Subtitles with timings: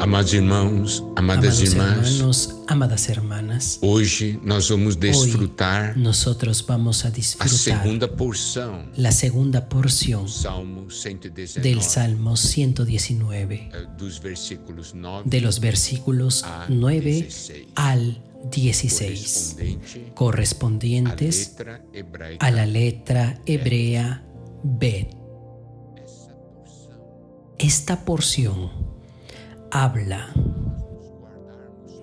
[0.00, 7.04] Amados irmãos, amadas Amados irmãs, hermanos, amadas hermanas, hoje nós vamos desfrutar hoy nosotros vamos
[7.04, 14.18] a a disfrutar segunda porção la segunda porción Salmo 119, del Salmo 119, eh, dos
[14.20, 19.56] versículos 9 de los versículos a 9 16, al 16,
[20.14, 22.46] correspondente à correspondientes letra hebraica.
[22.46, 24.24] a la letra hebrea
[24.62, 25.20] Bet.
[27.58, 28.89] Esta porción
[29.70, 30.32] habla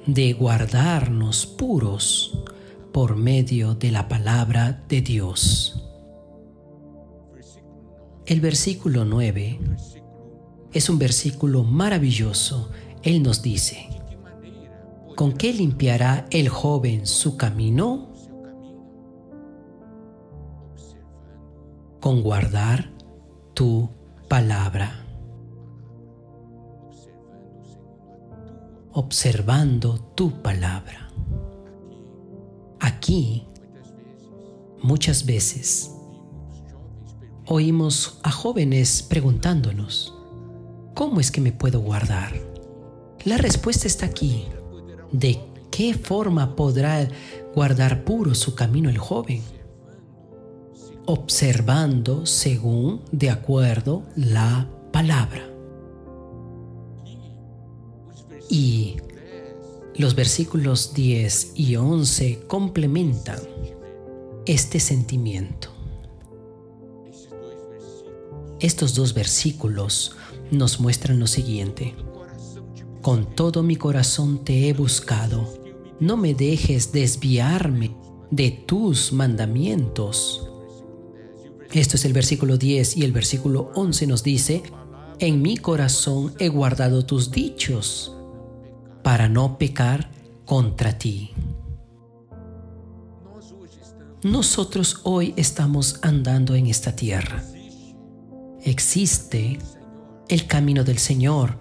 [0.06, 2.44] de guardarnos puros
[2.94, 5.84] por medio de la palabra de Dios.
[8.42, 9.88] versículo 9, El versículo 9 versículo
[10.74, 12.70] es un versículo maravilloso.
[13.04, 13.90] Él nos dice,
[15.16, 18.14] ¿con qué limpiará el joven su camino?
[22.00, 22.92] Con guardar
[23.54, 23.90] tu
[24.28, 25.07] palabra,
[28.98, 31.12] observando tu palabra.
[32.80, 33.46] Aquí,
[34.82, 35.92] muchas veces,
[37.46, 40.16] oímos a jóvenes preguntándonos,
[40.96, 42.34] ¿cómo es que me puedo guardar?
[43.24, 44.46] La respuesta está aquí.
[45.12, 47.08] ¿De qué forma podrá
[47.54, 49.44] guardar puro su camino el joven?
[51.06, 55.57] observando se Observando según, de acuerdo, la palabra.
[58.50, 59.08] Y 10
[59.98, 63.40] los versículos 10 y 11 complementan
[64.46, 65.70] este sentimiento.
[68.60, 70.16] Estos dos versículos
[70.52, 71.96] nos muestran lo siguiente.
[73.02, 75.52] Con todo mi corazón te he buscado.
[76.00, 77.96] No me dejes desviarme
[78.30, 80.48] de tus mandamientos.
[81.72, 84.62] Esto es el versículo 10 y el versículo 11 nos dice,
[85.18, 88.14] en mi corazón he guardado tus dichos
[89.08, 90.10] para no pecar
[90.44, 91.34] contra ti.
[94.22, 97.42] Nosotros hoy estamos andando en esta tierra.
[98.64, 99.60] existe
[100.28, 101.58] el camino del Señor.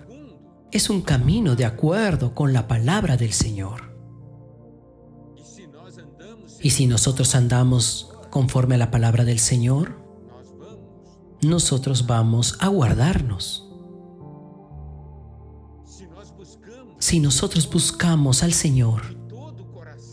[0.72, 3.96] Es un camino de acuerdo con la palabra del Señor.
[6.60, 10.04] Y si nosotros andamos conforme a la palabra del Señor,
[11.42, 13.65] nosotros vamos a guardarnos.
[17.06, 19.02] Si nosotros buscamos al Señor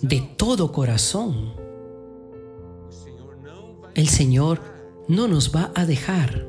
[0.03, 1.55] de todo corazón,
[3.95, 4.61] el Señor
[5.07, 6.45] no nos va a dejar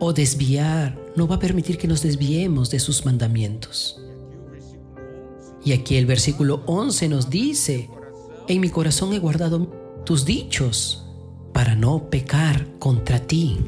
[0.00, 4.00] o desviar, no va a permitir que nos desviemos de sus mandamientos.
[5.66, 7.90] aqui o versículo 11 Y aquí el versículo 11 nos dice,
[8.48, 9.66] en mi corazón he guardado
[10.06, 11.04] tus dichos
[11.52, 13.58] para no pecar contra ti.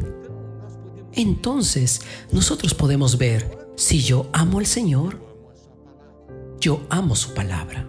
[1.12, 2.00] Entonces,
[2.32, 5.20] nosotros podemos ver, si yo amo al Señor,
[6.60, 7.88] yo amo su palabra.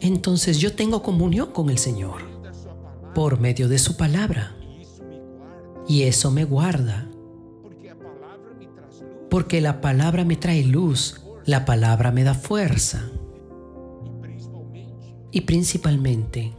[0.00, 2.22] Entonces yo tengo comunión con el Señor
[3.14, 4.54] por medio de su palabra.
[5.88, 7.08] Y eso me guarda,
[9.30, 13.08] porque la palabra me trae luz, la palabra me da fuerza.
[15.30, 16.54] Y principalmente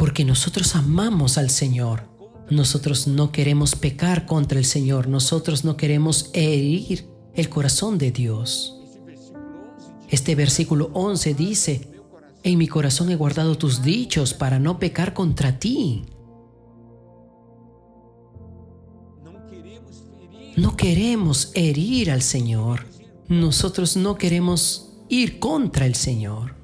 [0.00, 2.09] porque nosotros amamos al Señor.
[2.50, 8.76] Nosotros no queremos pecar contra el Señor, nosotros no queremos herir el corazón de Dios.
[10.08, 11.90] esse versículo 11 diz, Este versículo 11 dice,
[12.42, 16.04] en mi corazón he guardado tus dichos para no pecar contra ti.
[20.56, 22.86] No queremos herir al Señor.
[23.28, 26.56] Nosotros no queremos ir contra el Señor.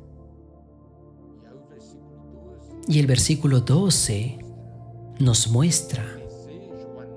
[1.44, 4.45] aí o versículo 12 Y el versículo 12
[5.18, 6.04] nos muestra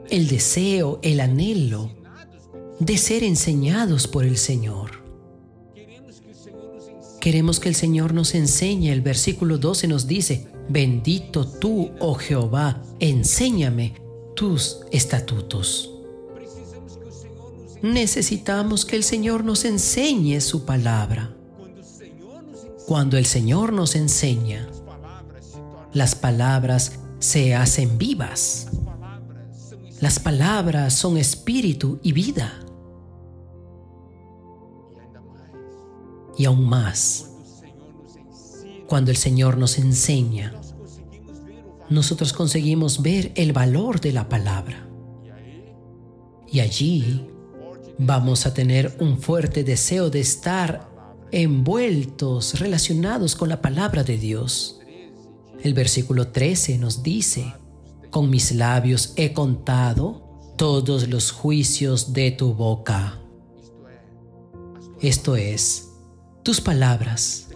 [0.10, 1.92] el deseo, el anhelo
[2.80, 5.00] de ser enseñados por el Señor.
[7.20, 8.92] queremos que el Señor nos enseñe.
[8.92, 13.96] El versículo 12 nos dice, bendito tú, oh Jehová, enséñame
[14.36, 15.92] tus estatutos.
[17.82, 21.36] Necesitamos que el Señor nos enseñe su palabra.
[22.88, 24.68] Cuando el Señor nos enseña,
[25.94, 28.68] las palabras se hacen vivas.
[30.02, 32.54] Las palabras son espíritu y vida.
[36.38, 37.32] Y aún más,
[38.88, 40.54] cuando el Señor nos enseña,
[41.90, 44.88] nosotros conseguimos ver el valor de la palabra.
[46.48, 47.30] Y allí
[47.98, 50.90] vamos a tener un fuerte deseo de estar
[51.32, 54.79] envueltos, relacionados con la palabra de Dios.
[55.60, 57.54] 13 El versículo 13 nos dice,
[58.10, 63.20] Con mis labios he contado todos los juicios de tu boca.
[65.02, 65.90] Esto es,
[66.44, 67.48] tus palabras.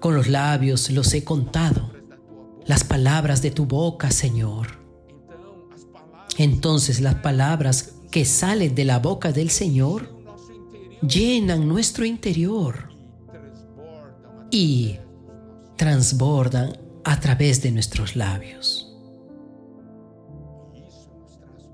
[0.00, 1.92] Con los labios los he contado.
[2.66, 4.82] Las palabras de tu boca, Señor.
[6.36, 10.14] Entonces las palabras que salen de la boca del Señor
[11.02, 12.88] llenan nuestro interior
[14.50, 14.96] y
[15.76, 18.94] transbordan a través de nuestros labios.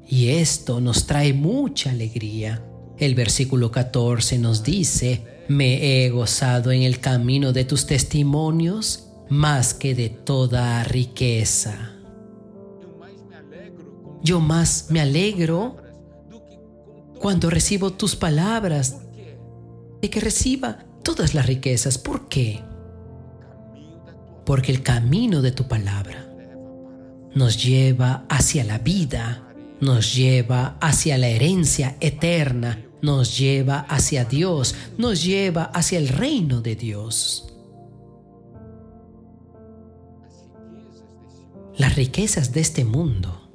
[0.08, 2.64] Y esto nos trae mucha alegría.
[2.98, 9.72] El versículo 14 nos dice, me he gozado en el camino de tus testimonios más
[9.72, 11.92] que de toda riqueza.
[14.22, 15.76] Yo más me alegro
[17.20, 18.98] cuando recibo tus palabras
[20.02, 21.98] de que reciba todas las riquezas.
[21.98, 22.62] ¿Por qué?
[24.50, 26.28] Porque el camino de tu palabra
[27.36, 34.74] nos lleva hacia la vida, nos lleva hacia la herencia eterna, nos lleva hacia Dios,
[34.98, 37.54] nos lleva hacia el reino de Dios.
[41.76, 43.48] Las riquezas de este mundo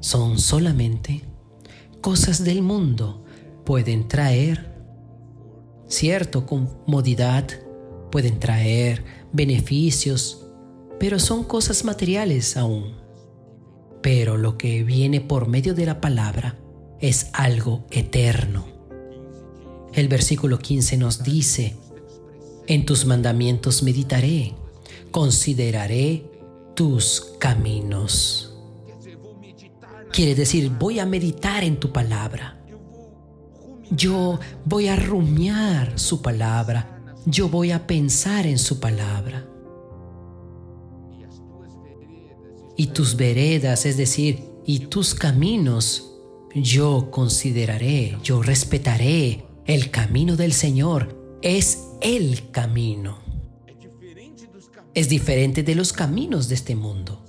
[0.00, 1.22] son solamente
[2.00, 3.22] cosas del mundo.
[3.64, 4.74] Pueden traer
[5.86, 7.46] cierto comodidad,
[8.16, 9.04] pueden traer
[9.34, 10.46] beneficios,
[10.98, 12.94] pero son cosas materiales aún.
[14.00, 16.58] Pero lo que viene por medio de la palabra
[16.98, 18.64] es algo eterno.
[19.92, 21.76] El versículo 15 nos dice,
[22.66, 24.54] en tus mandamientos meditaré,
[25.10, 26.24] consideraré
[26.74, 28.56] tus caminos.
[30.10, 32.64] Quiere decir, voy a meditar en tu palabra.
[33.90, 36.95] Yo voy a rumiar su palabra.
[37.28, 39.44] Yo voy a pensar en su palabra.
[42.76, 46.12] Y tus veredas, es decir, y tus caminos,
[46.54, 49.44] yo consideraré, yo respetaré.
[49.64, 53.18] El camino del Señor es el camino.
[54.94, 57.24] Es diferente de los caminos de este mundo.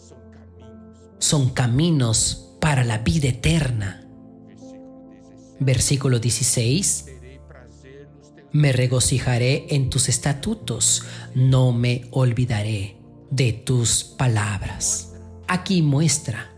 [1.17, 4.07] Son caminos para la vida eterna.
[5.59, 7.06] Versículo 16.
[8.57, 11.03] Me regocijaré en tus estatutos,
[11.35, 12.97] no me olvidaré
[13.29, 15.13] de tus palabras.
[15.47, 16.55] Aquí muestra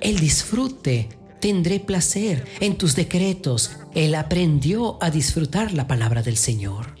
[0.00, 1.10] el disfrute.
[1.38, 3.72] Tendré placer en tus decretos.
[3.92, 6.94] Él aprendió a disfrutar la palabra del Señor.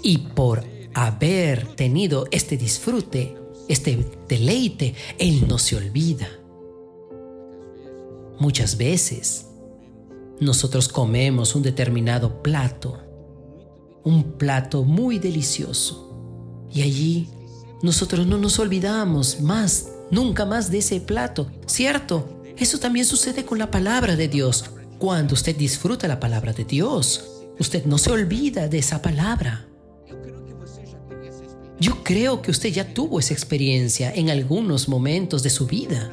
[0.00, 0.64] Y por
[0.94, 3.36] haber tenido este disfrute,
[3.68, 6.28] este deleite, Él no se olvida.
[8.38, 9.45] Muchas veces
[10.40, 12.98] nosotros comemos un determinado plato,
[14.04, 17.28] un plato muy delicioso, y allí
[17.82, 22.42] nosotros no nos olvidamos más, nunca más de ese plato, ¿cierto?
[22.56, 24.64] Eso también sucede con la palabra de Dios.
[24.98, 27.24] Cuando usted disfruta la palabra de Dios,
[27.58, 29.68] usted no se olvida de esa palabra.
[31.78, 36.10] Yo creo que usted ya tuvo esa experiencia en algunos momentos de su vida,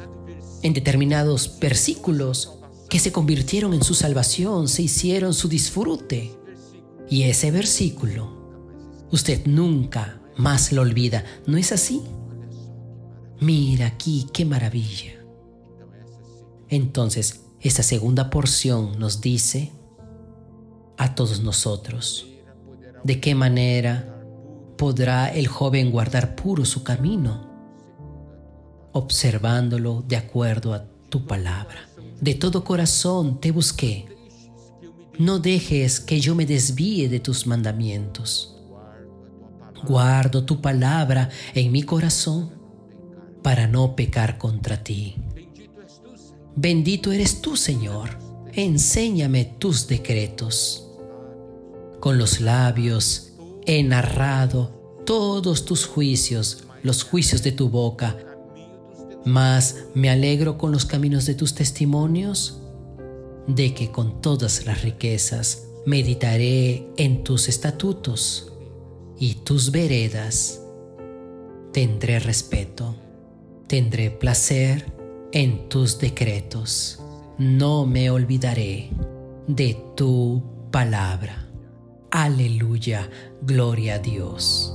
[0.62, 2.58] en determinados versículos
[2.94, 6.30] que se convirtieron en su salvación, se hicieron su disfrute.
[7.10, 8.30] Y ese versículo,
[9.10, 12.04] usted nunca más lo olvida, ¿no es así?
[13.40, 15.14] Mira aquí, qué maravilla.
[16.68, 19.72] Entonces, esta segunda porción nos dice
[20.96, 22.28] a todos nosotros
[23.02, 24.24] de qué manera
[24.78, 27.50] podrá el joven guardar puro su camino,
[28.92, 31.88] observándolo de acuerdo a tu palabra.
[32.24, 34.06] De todo corazón te busqué.
[35.18, 38.56] No dejes que yo me desvíe de tus mandamientos.
[39.86, 42.50] Guardo tu palabra en mi corazón
[43.42, 45.16] para no pecar contra ti.
[46.56, 48.18] Bendito eres tú, Señor.
[48.54, 50.88] Enséñame tus decretos.
[52.00, 53.34] Con los labios
[53.66, 58.16] he narrado todos tus juicios, los juicios de tu boca.
[59.24, 62.60] Mas me alegro con los caminos de tus testimonios,
[63.46, 68.52] de que con todas las riquezas meditaré en tus estatutos
[69.18, 70.60] y tus veredas.
[71.72, 72.94] Tendré respeto,
[73.66, 74.92] tendré placer
[75.32, 77.00] en tus decretos.
[77.38, 78.90] No me olvidaré
[79.48, 81.48] de tu palabra.
[82.10, 83.10] Aleluya,
[83.42, 84.72] gloria a Dios.